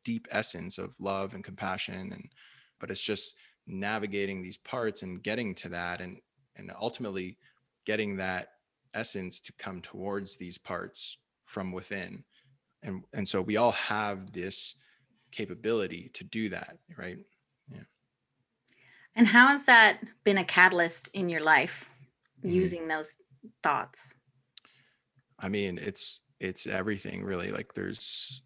[0.05, 2.31] deep essence of love and compassion and
[2.81, 6.21] but it's just navigating these parts and getting to that and
[6.57, 7.39] and ultimately
[7.87, 8.49] getting that
[8.95, 12.25] essence to come towards these parts from within.
[12.83, 14.77] And and so we all have this
[15.31, 17.19] capability to do that right?
[17.69, 17.85] Yeah.
[19.15, 21.89] And how has that been a catalyst in your life
[22.45, 22.53] Mhm.
[22.53, 23.17] using those
[23.63, 24.15] thoughts?
[25.39, 27.51] I mean it's it's everything really.
[27.53, 28.43] Like there's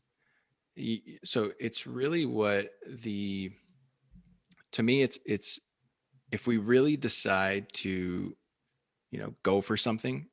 [1.24, 3.52] so it's really what the
[4.76, 5.58] to me it's it's
[6.30, 8.36] if we really decide to
[9.10, 10.26] you know go for something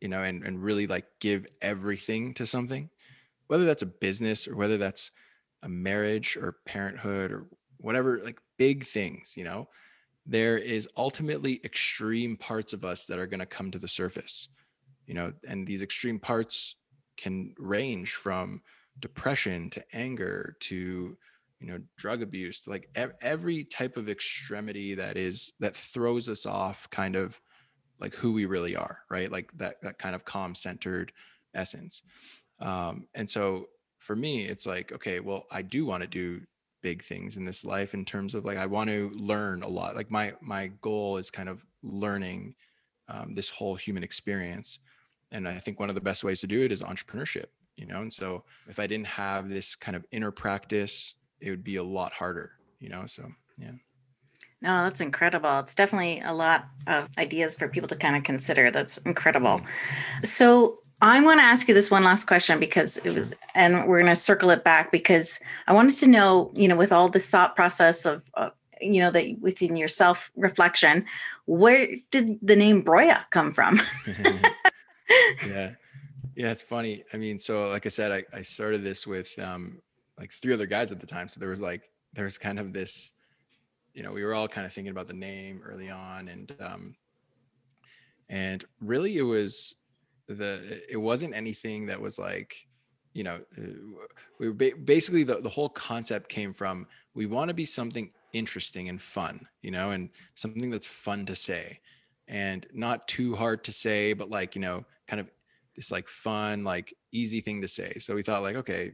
[0.00, 2.88] you know and and really like give everything to something
[3.48, 5.10] whether that's a business or whether that's
[5.64, 9.68] a marriage or parenthood or whatever like big things you know
[10.26, 14.48] there is ultimately extreme parts of us that are going to come to the surface
[15.08, 16.76] you know and these extreme parts
[17.16, 18.62] can range from
[19.00, 21.16] depression to anger to
[21.60, 26.46] you know drug abuse like ev- every type of extremity that is that throws us
[26.46, 27.40] off kind of
[28.00, 29.30] like who we really are right?
[29.30, 31.12] Like that that kind of calm centered
[31.54, 32.02] essence.
[32.60, 33.68] Um and so
[33.98, 36.40] for me it's like okay well i do want to do
[36.82, 39.96] big things in this life in terms of like i want to learn a lot.
[39.96, 42.54] Like my my goal is kind of learning
[43.08, 44.78] um, this whole human experience.
[45.32, 48.02] And i think one of the best ways to do it is entrepreneurship you know?
[48.02, 51.82] And so if i didn't have this kind of inner practice it would be a
[51.82, 53.72] lot harder you know so yeah.
[54.60, 55.60] No that's incredible.
[55.60, 58.70] It's definitely a lot of ideas for people to kind of consider.
[58.70, 59.60] That's incredible.
[60.24, 64.00] So i want to ask you this one last question because it was and we're
[64.00, 67.28] going to circle it back because i wanted to know you know with all this
[67.30, 71.04] thought process of uh, you know that within your self reflection
[71.46, 73.80] where did the name broya come from?
[75.46, 75.70] Yeah.
[76.34, 77.04] Yeah it's funny.
[77.12, 79.80] I mean so like i said i, I started this with um
[80.18, 81.28] like three other guys at the time.
[81.28, 83.12] So there was like there was kind of this
[83.94, 86.94] you know we were all kind of thinking about the name early on and um
[88.28, 89.74] and really it was
[90.28, 92.54] the it wasn't anything that was like
[93.12, 93.62] you know uh,
[94.38, 98.10] we were ba- basically the, the whole concept came from we want to be something
[98.32, 101.80] interesting and fun you know and something that's fun to say
[102.28, 105.28] and not too hard to say but like you know kind of
[105.78, 107.96] this like fun like easy thing to say.
[108.00, 108.92] So we thought like okay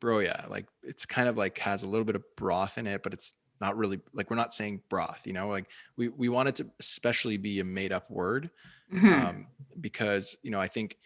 [0.00, 3.02] bro yeah like it's kind of like has a little bit of broth in it
[3.02, 6.48] but it's not really like we're not saying broth you know like we we want
[6.48, 8.50] it to especially be a made up word
[8.92, 9.20] Mhm.
[9.20, 9.46] um,
[9.80, 10.96] because you know i think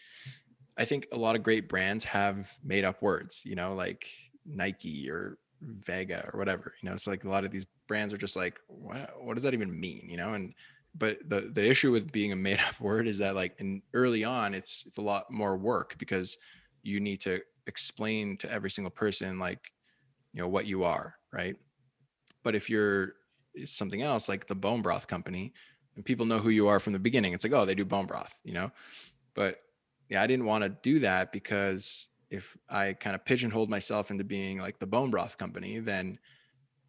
[0.76, 4.07] i think a lot of great brands have made up words you know like
[4.44, 8.18] nike or vega or whatever you know it's like a lot of these brands are
[8.18, 10.53] just like what, what does that even mean you know and
[10.94, 14.24] but the the issue with being a made up word is that like in early
[14.24, 16.37] on it's it's a lot more work because
[16.83, 19.73] you need to explain to every single person like
[20.33, 21.57] you know what you are right?
[22.42, 23.14] But if you're
[23.64, 25.53] something else like the bone broth company
[25.96, 28.07] and people know who you are from the beginning it's like oh they do bone
[28.07, 28.70] broth you know?
[29.35, 29.57] But
[30.09, 34.25] yeah i didn't want to do that because if i kind of pigeonholed myself into
[34.25, 36.18] being like the bone broth company then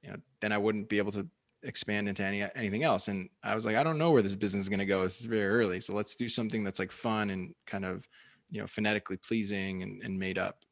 [0.03, 1.27] you know then i wouldn't be able to
[1.63, 3.07] expand into any anything else.
[3.07, 5.03] And i was like i don't know where this business is going to go.
[5.03, 5.79] This is very early.
[5.79, 8.07] So let's do something that's like fun and kind of
[8.51, 10.65] you know phonetically pleasing and, and made up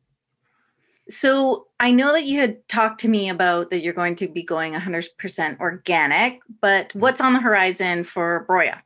[1.10, 4.44] So I know that you had talked to me about that you're going to be
[4.44, 8.82] going 100% organic, but what's on the horizon for Broya?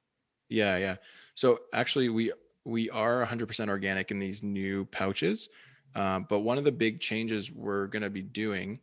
[0.47, 0.95] Yeah, yeah.
[1.35, 2.31] So actually, we
[2.65, 5.49] we are 100% organic in these new pouches,
[5.95, 8.79] uh, but one of the big changes we're going to be doing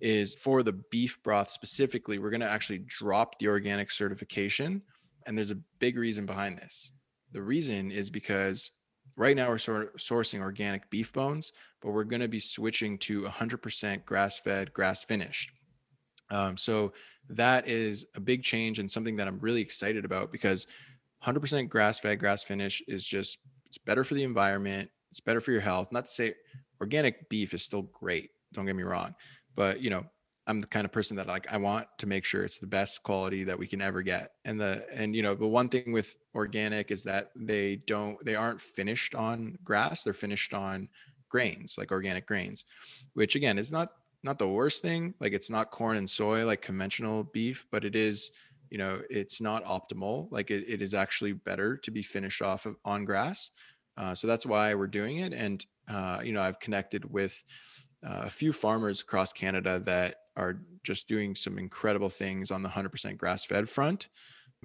[0.00, 4.80] is for the beef broth specifically, we're going to actually drop the organic certification,
[5.26, 6.92] and there's a big reason behind this.
[7.32, 8.70] The reason is because
[9.16, 13.22] right now we're sor- sourcing organic beef bones, but we're going to be switching to
[13.22, 15.50] 100% grass-fed, grass-finished.
[16.30, 16.92] Um, so
[17.28, 20.66] that is a big change and something that I'm really excited about because
[21.24, 24.90] 100% grass fed, grass finish is just, it's better for the environment.
[25.10, 25.92] It's better for your health.
[25.92, 26.34] Not to say
[26.80, 28.30] organic beef is still great.
[28.52, 29.14] Don't get me wrong.
[29.54, 30.04] But, you know,
[30.50, 33.02] I'm the kind of person that like, I want to make sure it's the best
[33.02, 34.32] quality that we can ever get.
[34.44, 38.34] And the, and, you know, the one thing with organic is that they don't, they
[38.34, 40.02] aren't finished on grass.
[40.02, 40.88] They're finished on
[41.28, 42.64] grains, like organic grains,
[43.14, 45.14] which again is not, not the worst thing.
[45.20, 48.32] Like it's not corn and soy, like conventional beef, but it is,
[48.70, 52.66] you know it's not optimal like it, it is actually better to be finished off
[52.66, 53.50] of on grass
[53.98, 57.42] uh, so that's why we're doing it and uh, you know i've connected with
[58.06, 62.68] uh, a few farmers across canada that are just doing some incredible things on the
[62.68, 64.08] 100% grass fed front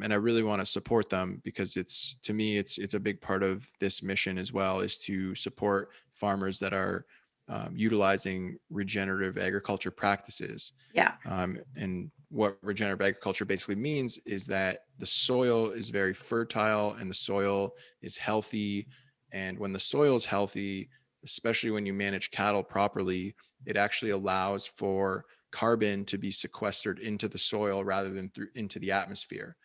[0.03, 3.19] and i really want to support them because it's to me it's it's a big
[3.21, 7.05] part of this mission as well is to support farmers that are
[7.47, 11.13] um, utilizing regenerative agriculture practices Yeah.
[11.26, 17.07] um, and what regenerative agriculture basically means is that the soil is very fertile and
[17.09, 18.88] the soil is healthy.
[19.32, 20.89] And when the soil is healthy,
[21.23, 25.23] especially when you manage cattle properly, it actually allows for
[25.56, 29.56] carbon to be sequestered into the soil rather than through into the atmosphere.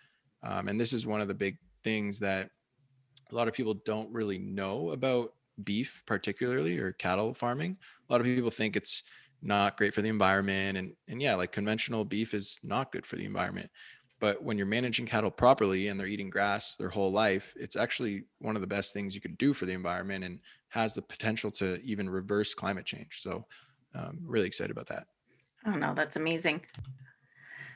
[0.45, 2.49] Um, and this is one of the big things that
[3.33, 5.35] a lot of people don't really know about
[5.65, 7.77] beef, particularly or cattle farming.
[8.09, 9.03] A lot of people think it's
[9.43, 13.17] not great for the environment and and yeah like conventional beef is not good for
[13.17, 13.71] the environment
[14.21, 18.25] but when you're managing cattle properly and they're eating grass their whole life it's actually
[18.41, 21.51] one of the best things you could do for the environment and has the potential
[21.51, 23.47] to even reverse climate change so
[23.95, 25.07] um, really excited about that
[25.67, 26.61] oh no that's amazing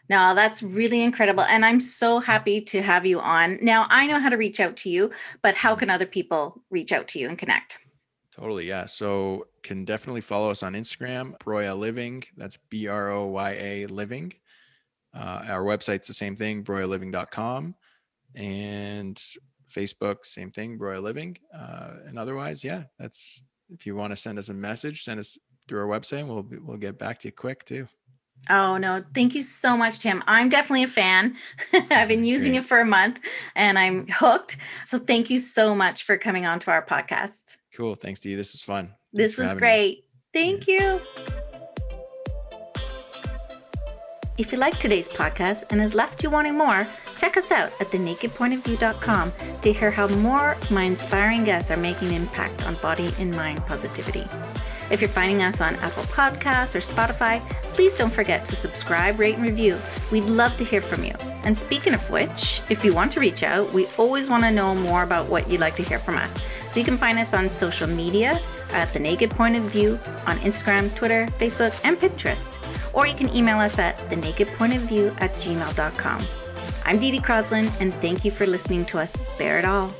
[0.09, 1.45] no, that's really incredible.
[1.45, 3.59] And I'm so happy to have you on.
[3.62, 5.11] Now, I know how to reach out to you,
[5.41, 7.78] but how can other people reach out to you and connect?
[8.30, 8.66] Totally.
[8.66, 8.85] Yeah.
[8.87, 12.24] So can definitely follow us on Instagram, Broya Living.
[12.37, 14.35] That's B R O Y A Living.
[15.14, 17.74] Uh, our website's the same thing, broyaliving.com.
[18.35, 19.22] And
[19.72, 21.39] Facebook, same thing, Broya Living.
[21.57, 25.39] Uh, and otherwise, yeah, that's if you want to send us a message, send us
[25.69, 26.21] through our website.
[26.21, 27.89] And we'll we'll get back to you quick too.
[28.51, 30.23] Oh no, thank you so much, Tim.
[30.27, 31.37] I'm definitely a fan.
[31.91, 32.65] I've been using Great.
[32.65, 33.21] it for a month
[33.55, 34.59] and I'm hooked.
[34.85, 37.57] So thank you so much for coming on to our podcast.
[37.75, 37.95] Cool.
[37.95, 38.37] Thanks, to you.
[38.37, 38.87] This was fun.
[38.87, 39.99] Thanks this was great.
[39.99, 40.05] Me.
[40.33, 40.95] Thank yeah.
[40.95, 41.01] you.
[44.37, 47.93] If you like today's podcast and has left you wanting more, check us out at
[47.93, 53.35] thenakedpointofview.com to hear how more my inspiring guests are making an impact on body and
[53.35, 54.25] mind positivity.
[54.91, 57.41] If you're finding us on Apple Podcasts or Spotify,
[57.74, 59.78] please don't forget to subscribe, rate, and review.
[60.12, 61.12] We'd love to hear from you.
[61.45, 64.74] And speaking of which, if you want to reach out, we always want to know
[64.74, 66.39] more about what you'd like to hear from us.
[66.68, 70.39] So you can find us on social media at The Naked Point of View on
[70.39, 72.59] Instagram, Twitter, Facebook, and Pinterest.
[72.95, 76.26] Or you can email us at thenakedpointofview at gmail.com.
[76.87, 79.95] I'm Dee Dee Croslin, and thank you for listening to us bear it all.